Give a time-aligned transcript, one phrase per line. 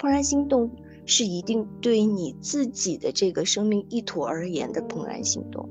[0.00, 0.70] 怦然心动
[1.06, 5.68] 是一定对你自己的这个生命意图而言的怦然心动。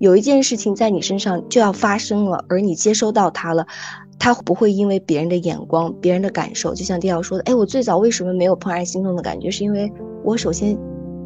[0.00, 3.64] 有一件事情在你身上就要发生了，而你接收到它了，
[4.18, 9.52] 它不会因为别人的眼光、别人的感受，就像迪奥说的，哎，我最早为什么没有怦然心动的感觉？
[9.52, 9.92] 是因为
[10.24, 10.76] 我首先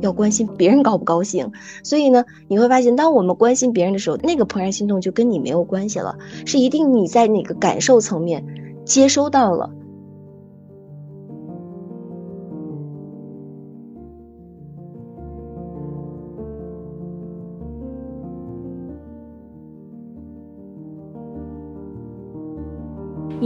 [0.03, 1.51] 要关心别人高不高兴。
[1.83, 8.45] 所以呢，你会发现，当我们关心别人的时候，那个怦然心动就跟你没有关系了，是一定你在哪个感受层面
[8.85, 9.71] 接收到了。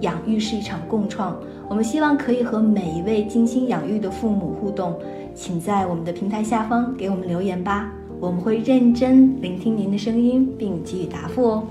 [0.00, 1.38] 养育是一场共创。
[1.68, 4.98] 我们希望可以和每一位精心养育的父母互动。
[5.34, 11.64] 请在我们的平台下方给我们留言吧，我们会认真聆听您的声音，并给予答复哦。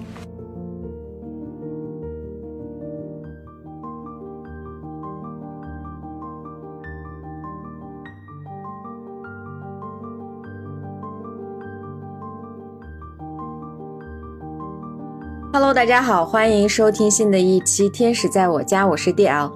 [15.60, 19.52] Hello，大家好，欢迎收听新的一期《天使在我家》，我是 DL。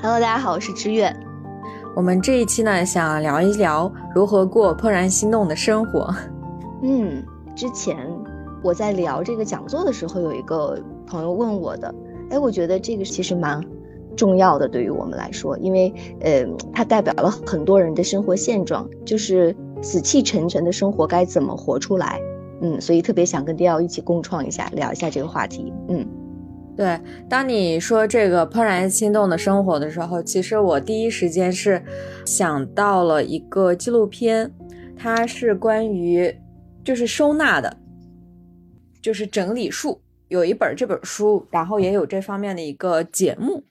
[0.00, 1.12] Hello，大家好，我是知月。
[1.96, 6.14] 我们这一期呢，想聊一聊如何过怦然心动的生活。
[6.84, 7.20] 嗯，
[7.56, 8.08] 之前
[8.62, 11.92] 我在聊这个讲座的时候，有一个朋友问我的，
[12.30, 13.60] 哎，我觉得这个其实蛮
[14.16, 22.20] 重要的，对于我们来说，因为呃，它代表了很多人的生活现状，就是死气沉沉的生活该怎么活出来。
[22.62, 25.72] 嗯，所以特别想跟迪奥一起共创一下，聊一下这个话题。
[25.88, 26.06] 嗯。
[26.74, 31.82] 对，当你说这个怦然心动的生活的时候，其实我第一时间是
[32.24, 34.50] 想到了一个纪录片，
[34.96, 36.34] 它是关于
[36.82, 37.76] 就是收纳的，
[39.02, 43.62] 就是整理术，有一本这本书，然后也有这方面的一个节目。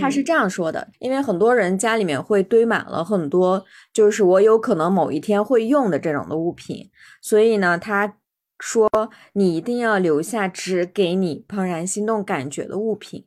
[0.00, 6.90] 他是这样说的，因为很多人家里面会堆满了很多，就是我有可能某一天会用的这种的物品，
[7.20, 8.16] 所以呢，他。
[8.60, 8.88] 说
[9.32, 13.26] 你一定要留下只给你怦然心动感觉的物品，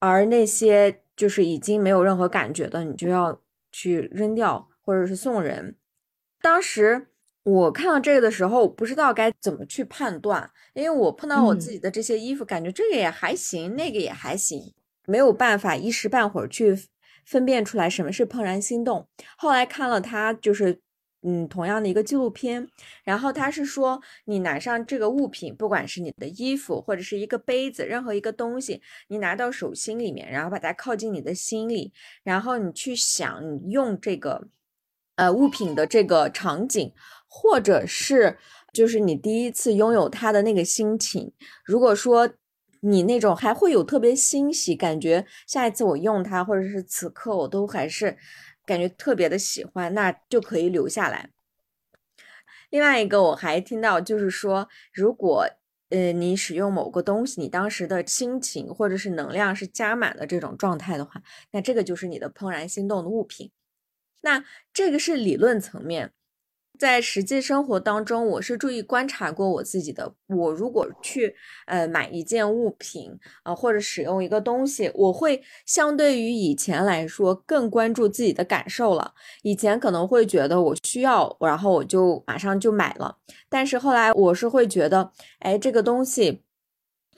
[0.00, 5.76] 而那些就是已经没有任何感觉的，你就要去扔掉或者是送人。
[6.42, 7.06] 当时
[7.44, 14.74] 我看到这个的时候，不知道该怎么去判断，因为我碰到我自己的这些衣服，感觉这个也还行，那个也还行，
[15.08, 16.78] 没有办法一时半会儿去
[17.26, 19.08] 分辨出来什么是怦然心动。
[19.36, 20.80] 后来看了他就是。
[21.22, 22.68] 嗯，同样的一个纪录片，
[23.02, 31.92] 然后他是说，你拿上这个物品，不管是你的衣服或者是一个杯子，任何一个东西，你拿到手心里面，然后把它靠近你的心里，
[32.22, 34.46] 然后你去想你用这个
[35.16, 36.94] 呃物品的这个场景，
[37.26, 38.38] 或者是
[38.72, 41.32] 就是你第一次拥有它的那个心情。
[41.64, 42.30] 如果说
[42.80, 48.16] 你那种还会有特别欣喜感觉，下一次我用它，或者是此刻我都还是。
[48.66, 51.30] 感觉特别的喜欢，那就可以留下来。
[52.68, 55.48] 另外一个我还听到，就是说，如果
[55.88, 63.50] 呃你使用某个东西，你当时的心情或者是能量是加满的这种状态的话，那这个就是你的怦然心动的物品。
[64.20, 66.12] 那这个是理论层面。
[66.78, 70.14] 在实际生活当中，我是注意观察过我自己的。
[70.28, 71.34] 我如果去
[71.66, 73.10] 呃买一件物品
[73.42, 79.12] 啊，或者使用一个东西，我会相对于以前来说更关注自己的感受了。
[79.42, 83.16] 以前可能会觉得我需要，然后我就马上就买了。
[83.48, 85.10] 但是后来我是会觉得，
[85.40, 86.42] 哎，这个东西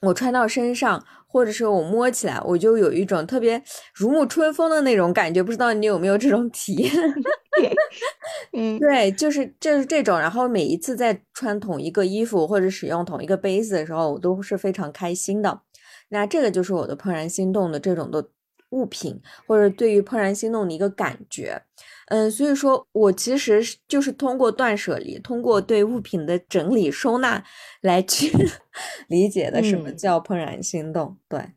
[0.03, 1.05] 我穿到身上。
[1.33, 3.63] 或者是我摸起来，我就有一种特别
[3.95, 6.93] 如沐春风的那种感觉，不知道你有没有这种体验？
[8.53, 10.19] 嗯，对，就是就是这种。
[10.19, 15.61] 然后每一次在穿同一个衣服或者使用同一个杯子的时候，我都是非常开心的。
[16.09, 18.29] 那这个就是我的怦然心动的这种的
[18.71, 21.63] 物品，或者对于怦然心动的一个感觉。
[22.07, 27.45] 嗯，所以说我其实就是通过断舍离，通过对物品的整理收纳
[27.83, 28.33] 来去
[29.07, 31.17] 理解的什么叫怦然心动。
[31.29, 31.53] 对，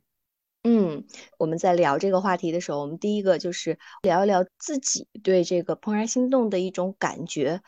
[0.66, 1.04] 嗯，
[1.38, 7.60] 我们在聊这个话题的时候，我们第一个就是聊一聊自己对这个怦然心动的一种感觉，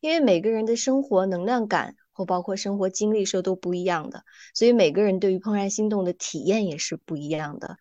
[0.00, 4.22] 因为每个人的生活能量感或包括生活经历是都不一样的，
[4.54, 7.76] 所以每个人对于怦然心动的体验也是不一样的。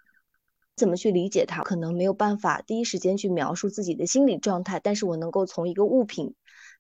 [0.76, 1.62] 怎么去理解它？
[1.62, 6.34] 可能没有办法第一时间去描述自己的心理状态，但是我能够从一个物品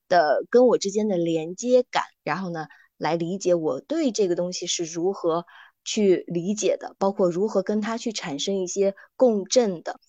[0.07, 2.65] 的跟我之间的连接感，然后呢，
[2.97, 5.45] 来理解我对这个东西是如何
[5.87, 10.01] 去理解的，包括如何跟他去产生一些共振的。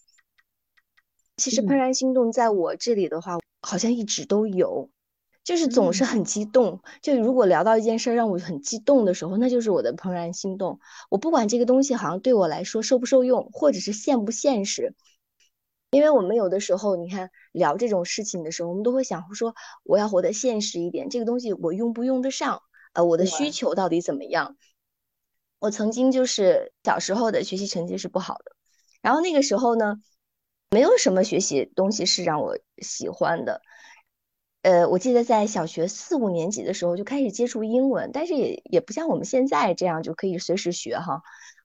[1.36, 4.90] 其实怦然心动在我这里的话，好像一直都有。
[5.44, 10.78] 就是总是很激动，就如果聊到一件事让我很激动的时候，那就是我的怦然心动。
[11.08, 14.94] 我不管这个东西好像对我来说受不受用，或者是现不现实，
[15.90, 19.54] 因为我们有的时候，你看聊这种事情的时候，我们都会想说，
[19.84, 22.60] 我要活得现实一点，这个东西我用不用得上？
[22.92, 24.56] 呃，我的需求到底怎么样？
[25.58, 28.52] 我曾经就是小时候的学习成绩是不好的，
[29.02, 29.96] 然后那个时候呢，
[30.70, 33.60] 没有什么学习东西是让我喜欢的。
[34.62, 41.22] 呃，我记得在小学四五年级的时候就开始接触英文，但是也也不像我们现在这样就可以随时学哈。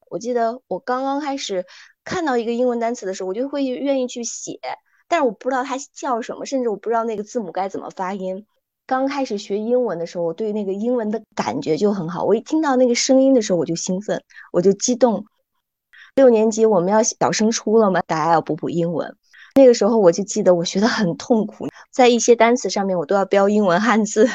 [0.09, 1.65] 我记得我刚刚开始
[2.03, 4.59] 看到一个英文单词的时候，我就会愿意去写，
[5.07, 8.45] 但是我不知道它叫什么，甚至我不知道那个字母该怎么发音。
[8.85, 14.21] 刚开始学英文的时候，我对那个英文的感觉就很好，我一听到那个声音的时候我就兴奋，
[14.51, 15.25] 我就激动。
[16.15, 19.15] 六年级我们要小升初了嘛，大家要补补英文。
[19.55, 24.27] 那个时候我就记得我学的很痛苦，在一些单词上面我都要标英文汉字，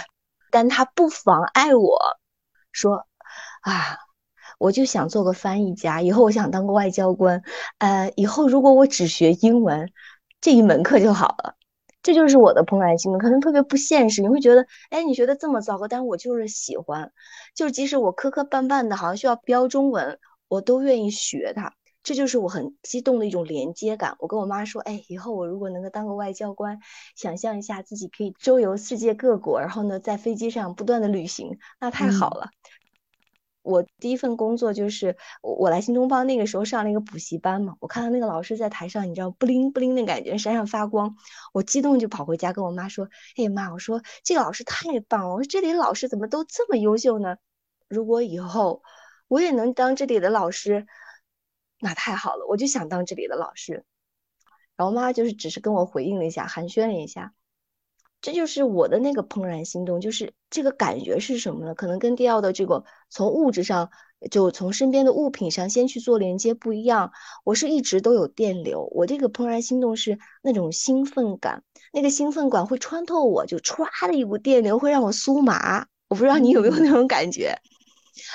[0.51, 1.99] 但它不妨碍我
[2.73, 3.05] 说
[3.63, 3.99] 啊，
[4.59, 7.43] 我就想做个翻译家，以后我想当个外交官，
[7.79, 9.91] 呃，以后如果我只学英文
[10.41, 11.55] 这一门课就好了，
[12.09, 17.13] 这就是我的怦然心动，可能特别不现实，你会觉得，哎，你学的这么糟糕，但我就是喜欢，
[17.55, 20.19] 就即使我磕磕绊绊的，好像需要标中文，
[20.49, 21.75] 我都愿意学它。
[22.03, 24.17] 这就是我很激动的一种连接感。
[24.21, 26.79] 我跟我妈说：“哎，以后我如果能够当个外交官，
[27.15, 32.49] 想象一下自己可以周游世界各国，然后呢，在飞机上不断的旅行，那太好了。”
[33.69, 41.15] 我第一份工作就是我我来新东方那个时候上了一个补习班嘛，我看到那个老师在台上，你知道不灵不灵的感觉，闪闪发光，
[41.53, 47.37] 我激动就跑回家跟我妈说：“哎妈，我说这个老师太棒了，我说这里的老师怎么都这么优秀呢？
[47.89, 48.83] 如果以后
[49.29, 50.87] 我也能当这里的老师。”
[51.81, 53.85] 那太好了，我就想当这里的老师。
[54.75, 57.35] 然后妈就是只是跟我回应了一下，寒暄了一下。
[58.21, 61.75] 这就是我的那个怦然心动，就是这个感觉是什么呢？
[61.75, 63.91] 可能跟迪奥的这个从物质上，
[64.31, 67.13] 就从身边的物品上先去做连接不一样。
[67.45, 71.63] 我是一直都有电流，我这个怦然心动是那种兴奋感，
[71.93, 75.87] 那个兴奋感会穿透我，就歘的一股电流会让我酥麻。
[76.09, 77.55] 我不知道你有没有那种感觉。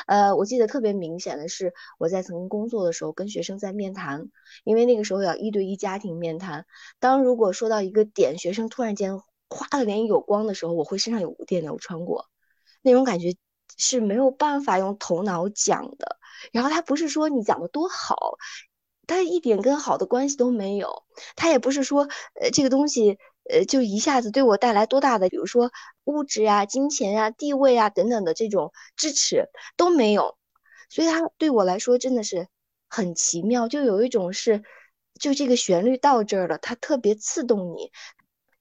[0.08, 4.30] 呃，我记得特别明显的是，我在曾经工作的时候，跟学生在面谈，
[4.64, 6.66] 因为那个时候要一对一家庭面谈。
[7.02, 9.20] 当如果说到一个点，学生突然间
[9.54, 12.26] 哗的脸有光的时候，我会身上有股电流穿过，
[12.82, 13.36] 那种感觉
[13.78, 16.18] 是没有办法用头脑讲的。
[16.52, 18.38] 然后他不是说你讲的多好，
[19.08, 21.04] 他一点跟好的关系都没有。
[21.36, 22.10] 他也不是说，
[22.42, 23.18] 呃，这个东西。
[23.50, 25.70] 呃，就一下子对我带来多大的，比如说
[26.06, 30.38] 物质啊、金钱啊、地位啊等等的这种支持都没有，
[30.90, 32.48] 所以它对我来说真的是
[32.88, 34.64] 很奇妙，就有一种是，
[35.20, 37.92] 就这个旋律到这儿了，它特别刺动你，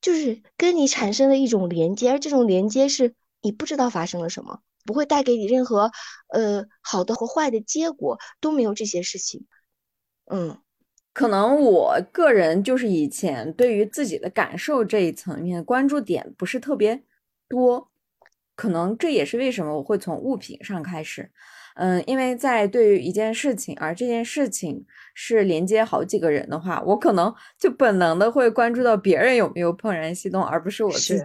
[0.03, 5.91] 就是跟你产生了一种连接，而这种连接是你不知道发生了什么，不会带给你任何
[6.27, 9.47] 呃好的和坏的结果，都没有这些事情，
[10.25, 10.59] 嗯。
[11.15, 17.03] 可能我个人就是以前对于自己的感受这一层面关注点不是特别
[17.47, 17.91] 多，
[18.55, 21.31] 可能这也是为什么我会从物品上开始，
[21.75, 31.23] 嗯，因为在对于一件事情，而这件事情是连接好几个人的话，我可能就本能的会关注到别人有没有怦然心动，而不是我自己。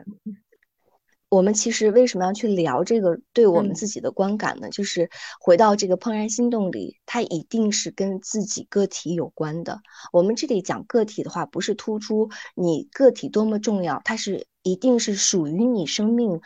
[1.30, 4.70] 我们其实为什么要去聊这个对我们自己的观感呢？
[4.70, 9.82] 就是回到这个怦然心动里，它一定是跟自己个体有关的。
[10.10, 16.40] 我们这里讲个体的话，不是突出你个体多么重要，它是一定是属于你生命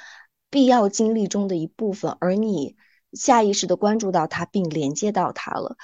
[0.51, 2.75] 必要经历中的一部分，而你
[3.13, 5.77] 下意识的关注到它并连接到它了。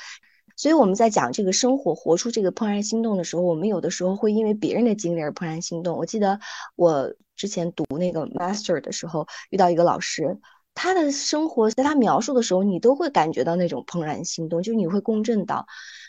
[0.56, 5.96] 所以我们在讲这个生活，活出这个怦然心动的时候，我们有的时候会因为别人的经历而怦然心动。
[5.96, 6.40] 我记得
[6.74, 10.40] 我之前读那个 master 的时候，遇到一个老师，
[10.74, 15.66] 他的生活在他描述的时候，你都会感觉到那种怦然心动，就是你会共振到。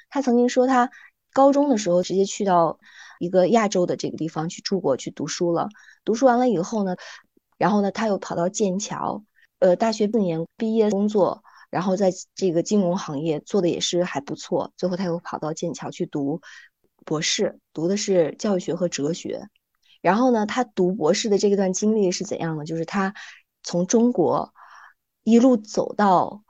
[0.09, 0.89] 他曾经说，他
[1.31, 2.79] 高中的时候直接去到
[3.19, 5.69] 一个亚洲的这个地方去住过去读书了。
[6.03, 6.95] 读书完了以后呢，
[7.59, 9.23] 然后呢，他又跑到剑桥，
[9.59, 11.43] 呃，大学四年毕业工作。
[11.69, 16.41] 然后在这个金融行业做的也是还不错，最后他又跑到剑桥去读
[17.05, 19.49] 博士，读的是教育学和哲学。
[20.01, 22.65] 然后呢，他读博士的这段经历是怎样的？
[22.65, 23.13] 就是他
[23.61, 24.51] 从中国
[25.23, 26.41] 一路走到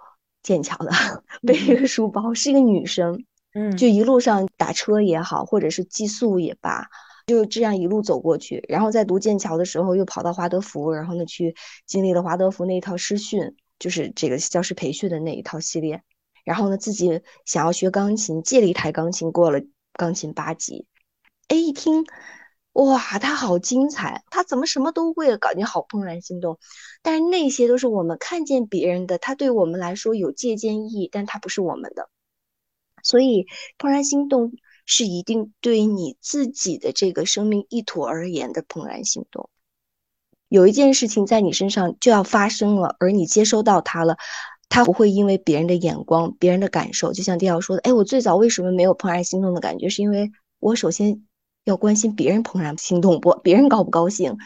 [0.41, 0.89] 剑桥的，
[1.41, 6.87] 背一个书包，是一个女生，嗯，就一路上打车也好，或者是寄宿也罢，
[7.29, 11.55] 就这样一路走过去，然后在读剑桥的时候又跑到华德福，然后呢去
[11.85, 16.01] 经历了华德福那一套师训，就是这个教师培训的那一套系列。
[16.43, 19.61] 然后呢自己想要学钢琴，借了一台钢琴过了
[19.93, 20.87] 钢琴八级。
[21.49, 22.03] 哎，一听，
[22.73, 26.57] 哇，他好精彩，他怎么什么都会，感觉好怦然心动。
[27.03, 32.09] 但是那些都是我们看见别人的，他对我们来说有借鉴意义，但他不是我们的。
[33.03, 33.45] 所以
[33.77, 34.51] 怦然心动。
[34.91, 39.47] 是一定对你自己的这个生命意图而言的怦然心动。
[40.47, 44.17] 有一件事情在你身上就要发生了，而你接收到它了，
[44.67, 49.89] 它不会因为别人的眼光、别人的感受，就像迪奥说的：“哎，我最早为什么没有怦然心动的感觉？
[49.89, 51.23] 是因为我首先
[51.65, 53.39] 要关心别人怦然心动不？
[53.43, 54.37] 别人高不高兴？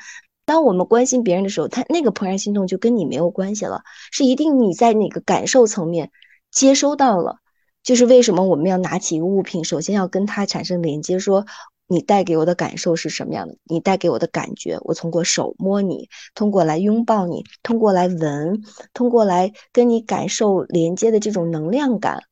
[0.43, 6.11] 当我们关心别人的时候，他那个怦然心动就跟你没有关系了，是一定你在那个感受层面
[6.51, 7.37] 接收到了。”
[7.83, 11.45] 就是为什么我们要拿起一个物品，首先要跟它产生连接，说
[11.87, 13.57] 你带给我的感受是什么样的？
[13.65, 18.63] 你带给我的感觉，我通过手摸你，通过来拥抱你，通过来闻，
[18.93, 22.23] 通过来跟你感受连接的这种能量感。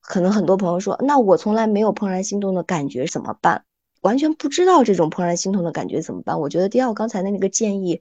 [0.00, 3.64] 可能很多朋友说，那我从来没有怦然心动的感觉怎么办？
[4.00, 6.40] 完全不知道这种怦然心动的感觉怎么办？
[6.40, 8.00] 我觉得第二刚才的那个建议，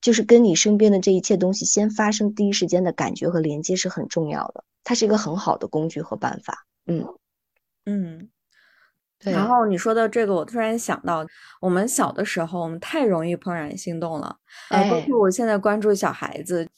[0.00, 4.64] 就是跟你身边的这一切东西先发生第一时间的感觉和连接是很重要的。
[4.88, 7.04] 它是一个很好的工具和办法，嗯
[7.86, 8.30] 嗯，
[9.18, 9.32] 对。
[9.32, 11.26] 然后你说的这个，我突然想到，
[11.60, 14.36] 我们小的时候，我们太容易怦然心动了。
[14.70, 16.68] 呃，包括我现在关注小孩子，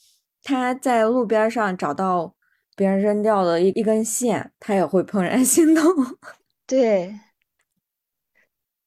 [0.42, 2.34] 他在路边上找到
[2.74, 5.84] 别人扔掉的一一根线，他也会怦然 心动。
[6.66, 7.14] 对。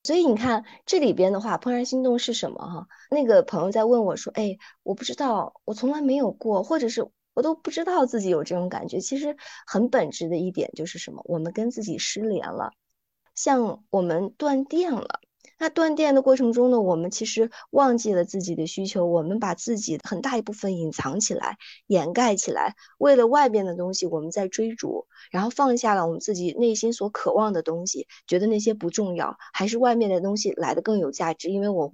[0.02, 2.58] 所以你看这里边的话，怦然心动是什么？
[2.58, 9.36] 哈，那个朋友在问我说：“哎，我不知道，我从来没有过，或者是。”我都不知道自己有这种感觉，其实
[9.66, 11.22] 很本质的一点就是什么？
[11.24, 12.72] 我们跟自己失联了，
[13.34, 15.20] 像我们断电了。
[15.58, 31.92] 那断电的过程中呢，我们其实忘记了自己的需求，我们把自己很大一部分隐藏起来、掩盖起来，为了外边的东西我们在追逐，然后放下了我们自己内心所渴望的东西，觉得那些不重要，还是外面的东西来的更有价值，因为我。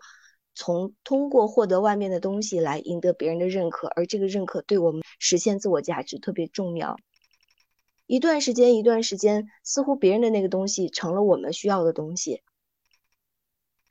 [0.58, 6.96] 从通过获得外面的东西来赢得别人的认可，而这个认可对我们实现自我价值特别重要。
[8.08, 12.42] 一段时间，一段时间，似乎别人的那个东西成了我们需要的东西。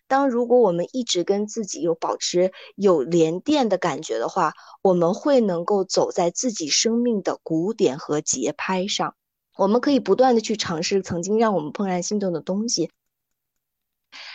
[0.08, 9.16] 当如果我们一直跟自己有保持有连电的感觉的话，我们会能够走在自己生命的鼓点和节拍上。
[9.56, 12.92] 我们可以不断的去尝试曾经让我们怦然心动的东西。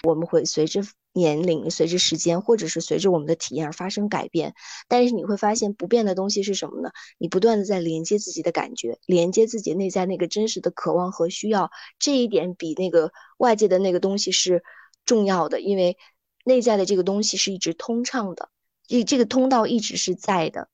[0.05, 0.81] 我们会随着。
[1.13, 4.55] 年龄随着时间，或者是随着我们的体验而发生改变，
[4.89, 6.91] 但是你会发现不变的东西是什么呢？
[7.19, 14.63] 你不断的在连接自己的感觉，连接自己内在那个真实的渴望和需要，这一点比那个外界的那个东西是
[15.05, 15.99] 重要的，因为
[16.45, 18.49] 内在的这个东西是一直通畅的，
[18.87, 20.69] 这这个通道一直是在的。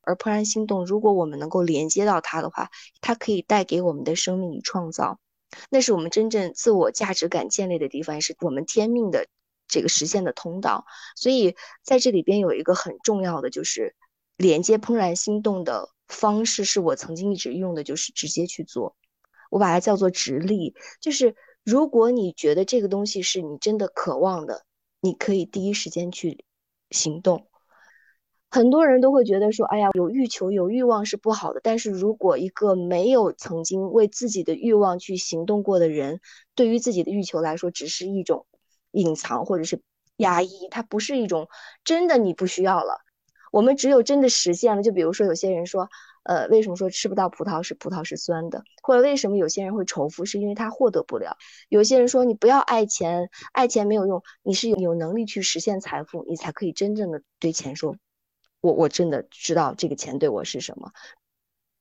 [0.00, 5.18] 而怦然心动，如果我们能够连接到它的话，它可以带给我们的生命与创造。
[5.70, 9.26] 那是我们真正自我价值感建立的地方，也是我们天命的
[9.68, 10.84] 这个实现的通道。
[11.16, 13.94] 所以在这里边有一个很重要的，就是
[14.36, 18.96] 连接怦然心动的方式，是我曾经一直用的，就是直接去做。
[19.50, 24.66] 我把它叫做直立，就是如果你觉得这个东西是你真的渴望的，
[25.00, 26.44] 你可以第一时间去
[26.90, 27.48] 行动。
[28.50, 31.60] 很多人都会觉得说，哎呀，有欲求、有欲望是不好的。
[31.62, 36.20] 但是如果一个没有曾经为自己的欲望去行动过的人，
[36.54, 38.46] 对于自己的欲求来说，只是一种
[38.92, 39.82] 隐藏或者是
[40.16, 41.48] 压抑，它不是一种
[41.84, 43.00] 真的你不需要了。
[43.52, 45.88] 我们只有真的实现了，就比如说有些人说，
[46.24, 48.62] 呃，为什么说吃不到葡萄是葡萄是酸的？
[48.82, 51.36] 或者为什么有些人会仇富，是因为他获得不了？
[51.68, 57.96] 有些人说你不要爱钱，爱钱没有用，你是有能力去实现财富，你才可以真正的对钱说。
[58.60, 60.92] 我我真的知道这个钱对我是什么。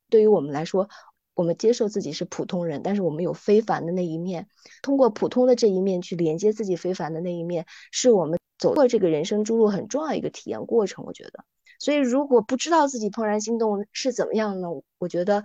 [0.10, 0.88] 对于我们来说，
[1.34, 4.48] 我们接受自己是普通人，但是我们有非凡的那一面。
[4.82, 11.04] 通过普通的这一面去连接自己非凡的那一面，是我们走过这个人生之路很重要一个体验过程。
[11.06, 11.44] 我觉得，
[11.80, 14.68] 所以如果不知道自己怦然心动是怎么样呢？
[15.00, 15.44] 我觉得，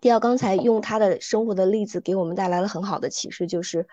[0.00, 3.86] 第二刚才用他的生活的例子给我们带来了很好的启示，就是。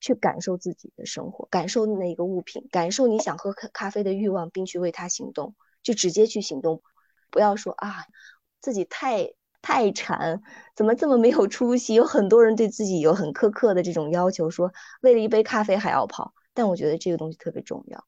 [0.00, 6.82] 去感受自己的生活，感受那个物品，感受你想喝咖咖啡的欲望，并去为它行动，就直接去行动，
[7.30, 8.06] 不要说啊，
[8.60, 10.42] 自己太太馋，
[10.74, 11.94] 怎么这么没有出息？
[11.94, 18.04] 有很多人对自己有很苛刻的这种要求，说为了一杯咖啡还要跑，但我觉得这个东西特别重要。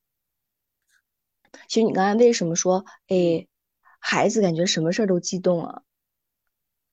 [1.69, 3.47] 其实你刚才为什么说，哎，
[3.99, 5.83] 孩子感觉什么事儿都激动啊？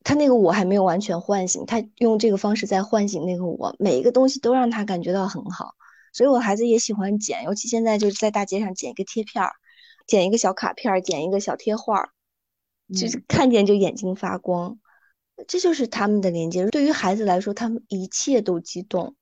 [0.10, 5.76] 他那个我还没有完全唤醒，他用这个方式在唤醒那个我，每一个东西都让他感觉到很好。
[6.14, 9.52] 所以我孩子也喜欢剪，尤其现在就是在大街上剪一个贴片儿，
[10.08, 12.10] 剪一个小卡片儿，剪一个小贴画儿，
[12.92, 14.80] 就是看见就眼睛发光，
[15.48, 16.66] 这就是他们的连接。
[16.72, 19.16] 对于孩子来说，他们一切都激动，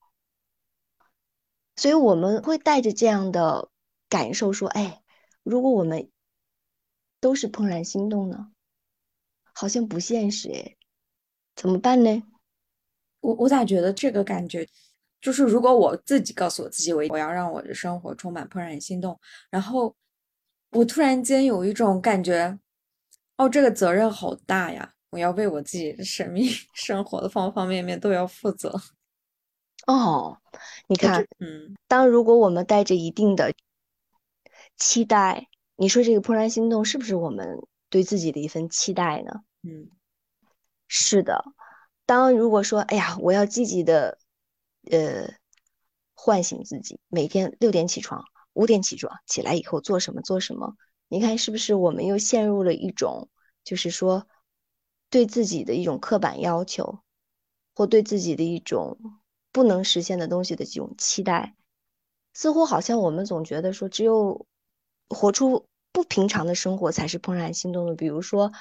[1.76, 3.68] 所以我们会带着这样的
[4.08, 5.02] 感受说：“哎，
[5.44, 6.10] 如果我们
[7.20, 8.48] 都是怦然心动呢？
[9.52, 10.77] 好像不现实哎，
[11.58, 12.24] 怎么办呢？”
[13.20, 14.66] 我我咋觉得这个感觉，
[15.20, 19.94] 就是如果我自己告诉我自己，我我要让我的生活充满怦然心动，然后
[20.72, 22.58] 我突然间有一种感觉，
[23.36, 24.94] 哦，这个责任好大呀！
[25.10, 26.46] 我要为我自己的生命、
[26.76, 28.80] 生活的方方面面都要负责。
[29.88, 30.38] 哦，
[30.88, 33.54] 你看，嗯，当如果我们带着一定的
[34.76, 37.58] 期待，你说这个怦然心动是不是我们
[37.90, 39.42] 对自己的一份期待呢？
[39.64, 39.90] 嗯，
[40.88, 41.44] 是的。
[42.06, 44.18] 当如果说，哎呀，我要积极的，
[44.90, 45.34] 呃，
[46.14, 50.78] 唤醒自己，每天六点起床，五点起床，起来以后做什么做什么？
[51.10, 53.30] 你看是不是我们又陷入了一种，
[53.66, 54.26] 就是说，
[55.10, 57.00] 对自己的一种刻板要求，
[57.76, 58.98] 或对自己的一种
[59.52, 61.56] 不能实现的东西的这种期待？
[62.34, 64.46] 似乎好像我们总觉得说，只有
[65.10, 68.54] 活出不平常的生活才是怦然心动的，比如说。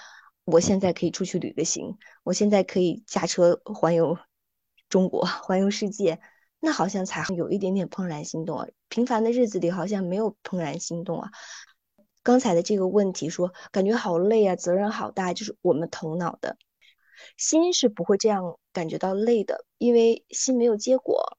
[0.46, 4.16] 我现在可以出去旅个行，我现在可以驾车环游
[4.88, 6.20] 中国，环游世界，
[6.60, 8.68] 那好像才有一点点怦然心动啊。
[8.88, 11.30] 平凡的日子里好像没有怦然心动啊。
[12.22, 16.56] 刚才的这个问题说，感觉好累啊，责任好大，就是我们头脑的
[17.36, 21.38] 心是不会这样感觉到累的，因为心没有结果。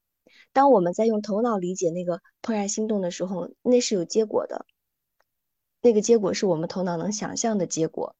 [0.51, 4.65] 当我们在用头脑理解那个怦然心动的时候，那是有结果的，
[5.81, 8.17] 那个结果是我们头脑能想象的结果。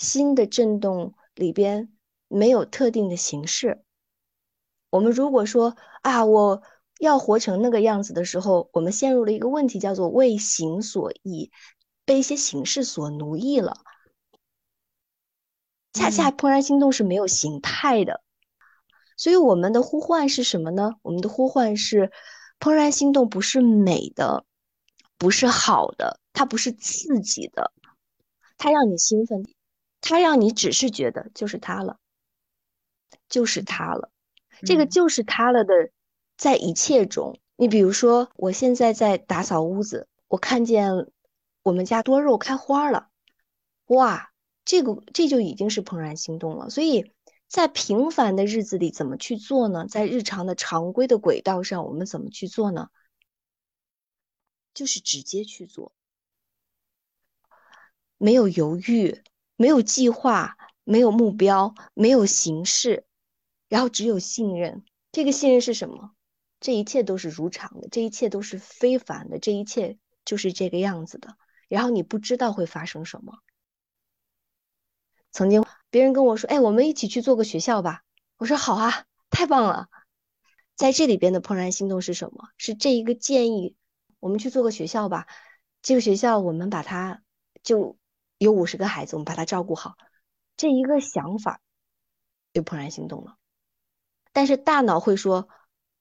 [0.00, 1.92] 心的震动里边
[2.26, 3.84] 没有特定的形式。
[4.88, 6.62] 我们如果说啊，我
[6.98, 11.52] 要活成那个样子的时候，我们陷入了一个问题，叫做为形所役，
[12.06, 13.76] 被一些形式所奴役了。
[15.92, 18.22] 恰恰怦然心动是没有形态的，
[19.18, 20.94] 所以我们的呼唤是什么呢？
[21.02, 22.10] 我们的呼唤是
[22.58, 24.46] 怦然心动，不是美的，
[25.18, 27.70] 不是好的，它不是刺激的，
[28.56, 29.44] 它让你兴奋。
[30.00, 31.98] 他让你只是觉得就是他了，
[33.28, 34.10] 就是他了，
[34.64, 35.90] 这个就是他了的，
[36.36, 41.10] 在一切中，你比如说，我现在在打扫屋子，我看见
[41.62, 43.10] 我们家多肉开花了，
[43.86, 44.32] 哇，
[44.64, 46.70] 这个这就已经是怦然心动了。
[46.70, 47.12] 所以
[47.46, 49.86] 在平凡的日子里怎么去做呢？
[49.86, 52.88] 在日常的常规的轨道上，我们怎么去做呢？
[54.72, 55.92] 就是直接去做，
[58.16, 59.22] 没有犹豫。
[59.60, 63.04] 没有计划，没有目标，没有形式，
[63.68, 64.86] 然后只有信任。
[65.12, 66.12] 这个信任是什么？
[66.60, 71.36] 这一切都是如常的，这一切都是非凡的，这一切就是这个样子的。
[71.68, 73.34] 然后你不知道会发生什么。
[75.30, 78.00] 曾经别人跟我说：“哎，我们一起去做个学校吧。”
[78.38, 79.88] 我说：“好啊，太棒了。”
[80.74, 82.48] 在这里边的怦然心动是什么？
[82.56, 83.76] 是这一个建议，
[84.20, 85.26] 我们去做个学校吧。
[85.82, 87.22] 这个学校我们把它
[87.62, 87.99] 就。
[88.40, 89.96] 有五十个孩子，我们把他照顾好，
[90.56, 91.60] 这一个想法
[92.54, 93.36] 就怦然心动了。
[94.32, 95.50] 但是大脑会说，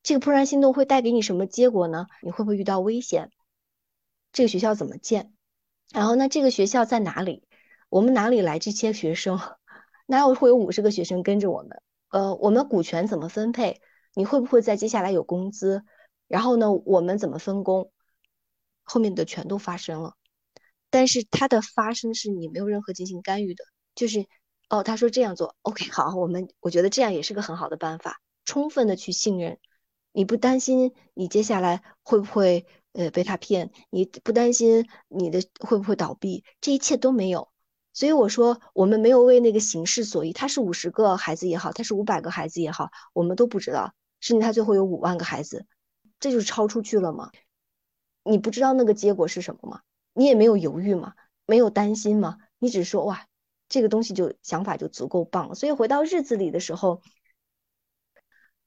[0.04, 2.08] 这个怦然心动会带给你什么结果呢？
[2.22, 3.30] 你会不会遇到危险？
[4.32, 5.34] 这个学校怎么建？
[5.92, 6.30] 然后呢？
[6.30, 7.46] 这个学校在哪里？
[7.90, 9.38] 我们哪里来这些学生？
[10.08, 11.82] 哪有会有五十个学生跟着我们？
[12.08, 13.82] 呃，我们股权怎么分配？
[14.14, 15.84] 你会不会在接下来有工资？
[16.30, 16.72] 然后呢？
[16.72, 17.92] 我们怎么分工？
[18.84, 20.16] 后面的全都发生了。
[20.90, 23.64] 但是它的发生是你没有任何进行干预的，
[23.96, 24.26] 就是
[24.70, 29.58] 哦，他说这样做，OK，好，我们我觉得这样也是个很好的办法，充分的去信任，
[30.12, 37.50] 你不担心你接下来会不会呃被他骗，你不担心你的会不会倒闭，这一切都没有，
[37.94, 45.66] 所以我说我们没有为那个形式所依，他是五十个孩子也好，他是五百个孩子也好，我们都不知道，甚至他最后有五万个孩子，
[46.20, 47.32] 这就是超出去了吗？
[48.24, 49.82] 你不知道那个结果是什么吗？
[50.14, 51.14] 你也没有犹豫嘛，
[51.46, 53.28] 没有担心嘛，你只说哇，
[53.68, 55.56] 这个东西就想法就足够棒。
[55.56, 57.02] 所以回到日子里的时候，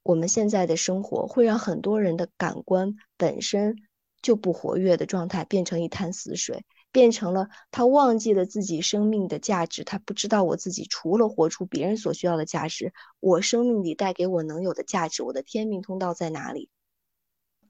[0.03, 3.77] 我们现在的生活会让很多人的感官本身
[4.21, 16.71] 就不活跃的状态变成一滩死水，变成了他忘记了自己生命的价值，他不知道我自己除了活出别人所需要的价值，我生命里带给我能有的价值，我的天命通道在哪里？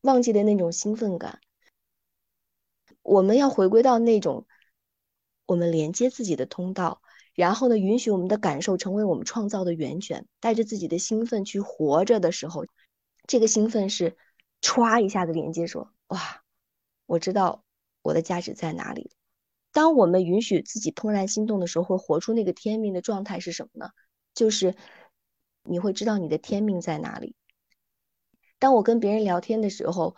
[0.03, 1.41] 忘记了那种兴奋感。
[3.03, 4.47] 我们要回归到那种
[5.47, 7.01] 我们连接自己的通道，
[7.35, 12.65] 然后呢，允许我们的感受成为我们创造的源泉，带着自己的兴奋去活着的时候，
[13.27, 14.17] 这个兴奋是
[14.61, 16.43] 歘一下子连接，说哇，
[17.07, 17.65] 我知道
[18.03, 19.11] 我的价值在哪里。
[19.73, 23.91] 当我们允许自己怦然心动的时候，会活出那个天命的状态是什么呢？
[24.35, 24.75] 就是
[25.65, 27.35] 你会知道你的天命在哪里。
[28.59, 30.15] 当我跟别人聊天的时候，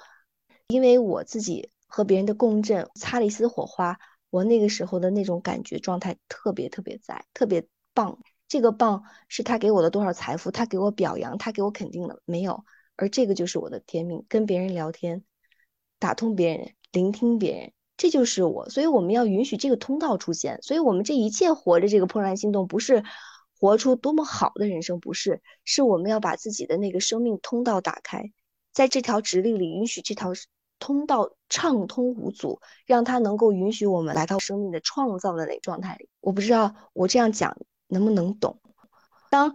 [0.67, 8.19] 因为我自己和别人的共振擦了一丝火花，我那个时候的那种感觉状态特别特别在，特别棒。
[8.49, 12.65] 这个棒是他给我的多少财富，他给我表扬，他给我肯定了没有？
[12.97, 15.23] 而这个就是我的天命，跟别人聊天，
[16.01, 18.69] 打通别人，聆听别人，这就是我。
[18.71, 20.61] 所以我们要允许这个通道出现。
[20.63, 23.05] 所以我们这一切活着，这个怦然心动，不是
[23.61, 28.33] 活出多么好的人生，不是，是我们要把自己的那个生命通道打开，
[28.73, 30.33] 在这条直立里，允许这条
[30.79, 36.09] 通道畅通无阻，让它能够允许我们来到生命的创造的那状态里。
[36.21, 37.57] 我不知道我这样讲。
[37.87, 38.59] 能不能懂？
[39.31, 39.55] 当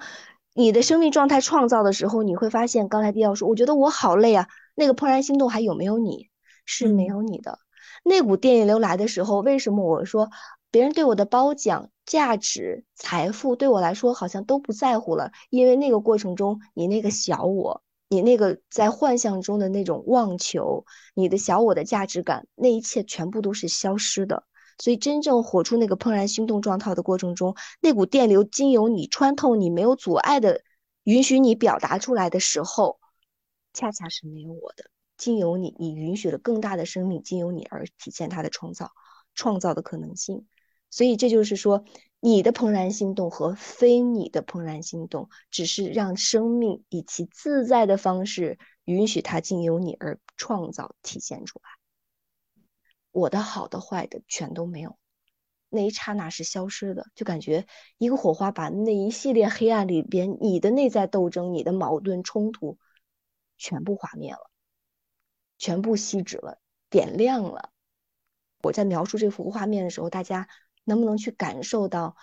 [0.54, 4.48] 你的生命状态创造的时候，你会发现，刚才迪奥说，我觉得我好累啊。
[4.76, 6.30] 那个怦然心动还有没有你？
[6.64, 7.60] 是没有你的。
[8.04, 10.30] 那股电流来的时候，为什么我说
[10.70, 15.32] 别人对我的褒奖、价值、财富对我来说好像都不在乎了？
[15.50, 24.44] 因为那个过程中，你那个小我，你那个在幻象中的那种妄求，你的小我的价值感，那一切全部都是消失的。
[24.80, 30.62] 所以，真正活出那个怦然心动状态的过程中，那股电流经由你穿透你，没有阻碍的
[31.04, 32.98] 允许你表达出来的时候，
[33.74, 34.86] 恰恰是没有我的。
[35.18, 38.90] 经由你，你允许了更大的生命经由你而体现它的创造、
[39.36, 40.48] 创造的可能性。
[40.90, 41.84] 所以，这就是说，
[42.22, 51.70] 你的怦然心动和非你的怦然心动，只是让生命以其自在的方式允许它经由你而创造、体现出来。
[53.12, 54.98] 我的好的坏的全都没有，
[55.70, 57.66] 那一刹那是消失的，就感觉
[57.98, 62.78] 一个火花把那一系列黑暗里边你的内在斗争、你的矛盾冲突
[63.58, 64.52] 全部划灭了，
[65.58, 67.72] 全部熄止了，点亮了。
[68.62, 70.50] 我在描述这幅画面的时候，大家
[70.90, 72.18] 能不能去感受到，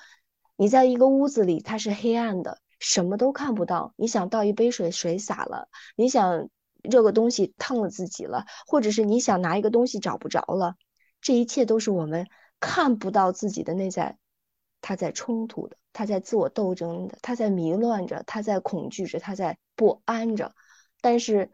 [0.56, 3.94] 你在一个屋子里它是黑暗的，什么都看不到。
[3.96, 6.50] 你想倒一杯水，水洒了；你想。
[6.82, 10.76] 热个东西烫了自己了，或者是你想拿一个东西找不着了，
[11.20, 12.28] 这一切都是我们
[12.60, 14.18] 看不到自己的内在，
[14.80, 20.54] 他在冲突的，他在自我斗争的，他在迷乱着，他在恐惧着，他在不安着。
[21.00, 21.50] 但是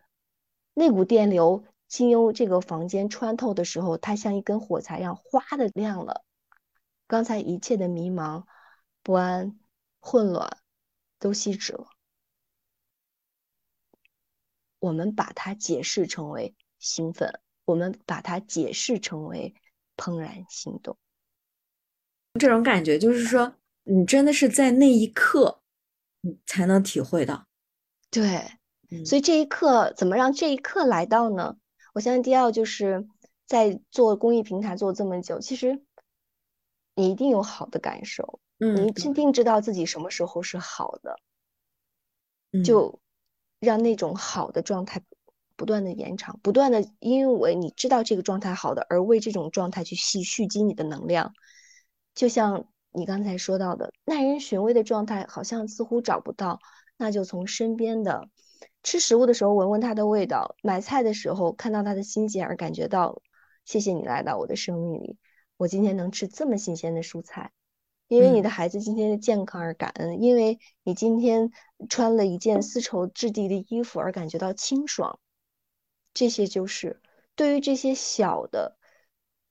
[0.75, 6.25] 那股电流经由这个房间穿透的时候，它像一根火柴一样，哗的亮了。
[7.12, 8.42] 刚才一切的迷茫、
[9.03, 9.61] 不安、
[10.01, 10.57] 混乱
[11.18, 11.87] 都熄止了。
[14.79, 19.55] 我们把它解释成为兴奋，我们把它解释成为
[19.94, 20.96] 怦然心动。
[22.40, 25.61] 这种感觉就是说，你真的是在那一刻，
[26.22, 27.46] 你才能体会到。
[28.11, 28.42] 对，
[29.05, 31.59] 所以这一刻怎么让这一刻来到呢？
[31.92, 33.07] 我相信迪奥就是
[33.44, 35.85] 在做公益平台做这么久，其实
[36.94, 41.16] 你一定有好的感受，嗯，你一定知道自己什么时候是好的，
[42.64, 42.98] 就。
[43.64, 45.00] 让那种好的状态
[45.55, 51.33] 不断的延长，不断的，因为你知道这个状态好的，而为这种状态去蓄蓄积你的能量。
[52.12, 56.59] 就像你刚才说到的，耐人寻味的状态好像似乎找不到，
[56.96, 58.28] 那就从身边的
[58.83, 63.22] 吃食物的时候闻闻它的味道，买菜的时候看到它的新鲜而感觉到，
[63.64, 65.16] 谢谢你来到我的生命里，
[65.62, 67.53] 我今天能吃这么新鲜的蔬菜。
[68.09, 71.51] 因为你的孩子今天的健康而感恩，因为你今天
[71.88, 75.18] 穿了一件丝绸质地的衣服而感觉到清爽，
[76.12, 77.01] 这些就是
[77.37, 78.77] 对于这些小的、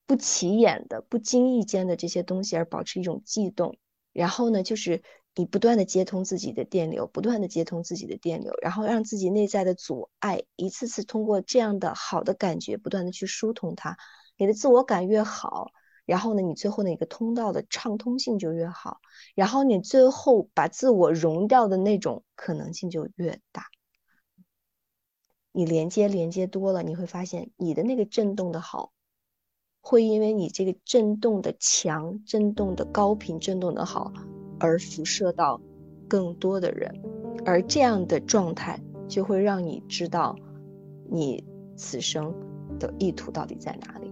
[0.06, 3.78] 不起眼的、不经意间的这些东西而保持一种悸动。
[4.13, 5.02] 然后呢，就是
[5.34, 13.97] 你不断的接通自己的电流，不断的接通自己的电流，然后让自己内在的阻碍一次次通过这样的好的感觉，不断的去疏通它。
[14.38, 15.71] 你的自我感越好。
[16.12, 19.00] 然后呢，你最后那个通道的畅通性就越好，
[19.34, 23.63] 然后你最后把自我融掉的那种可能性就越大。
[25.54, 28.91] 你连接连接多了，你会发现你的那个震动的好，
[29.80, 34.12] 会因为你这个震动的强、震动的高频、震动的好，
[34.60, 35.62] 而辐射到
[36.10, 37.02] 更多的人，
[37.45, 40.36] 而这样的状态就会让你知道
[41.10, 41.41] 你
[41.78, 42.36] 此生
[42.78, 44.11] 的意图到底在哪里。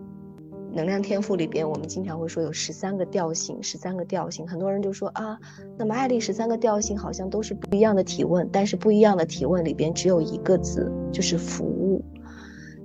[0.71, 4.47] 能量天赋里边，我们经常会说有十三个调性，十三个调性。
[4.47, 5.39] 很多人就说啊，
[5.77, 12.03] 那么艾丽十三个调性好像都是不一样的提问，但是不一样的提问里边只有一个字，就是服务。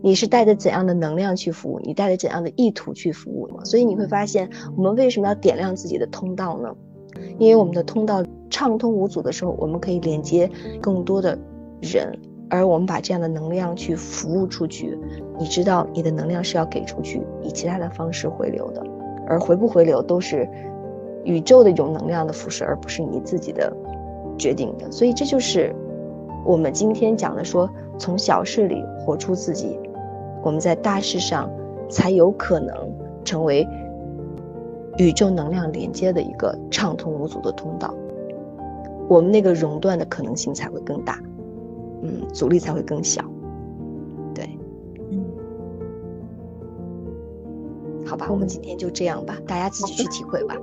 [0.03, 1.81] 你是带着怎样的能量去服务？
[1.83, 3.49] 你带着怎样的意图去服务？
[3.65, 6.75] 所以你会发现，我们为什么要点亮自己的通道呢？
[7.39, 11.39] 因为我们的通道畅通无阻的时候，我们可以连接更多的
[11.81, 12.19] 人，
[12.51, 14.99] 而我们把这样的能量去服务出去，
[15.39, 18.83] 你知道你的能量是要给出去，以其他的方式回流的，
[19.27, 20.49] 而回不回流都是
[21.25, 23.73] 宇宙的一种能量的辐射，而不是你自己的
[24.39, 24.91] 决定的。
[24.93, 25.75] 所以这就是
[26.45, 29.79] 我们今天讲的，说从小事里活出自己，
[30.43, 31.51] 我们在大事上
[31.89, 32.75] 才有可能
[33.25, 33.67] 成为
[34.99, 37.93] 宇宙能量连接的一个畅通无阻的通道，
[39.09, 41.19] 我们那个熔断的可能性才会更大。
[42.05, 43.25] 嗯，阻力才会更小。
[44.35, 44.59] 对，
[45.11, 45.25] 嗯，
[48.07, 50.55] 好吧，我们今天就这样吧，大家自己去体会吧。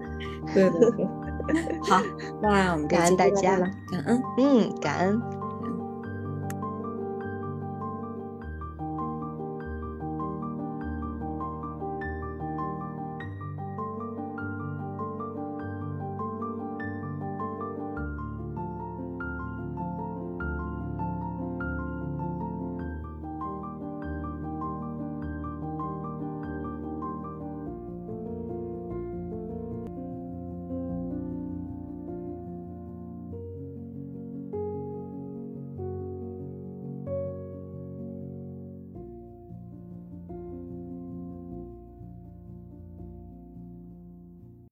[0.53, 1.05] 对对对，
[1.81, 2.01] 好，
[2.41, 5.21] 那我们感恩大家，感恩，嗯，感恩。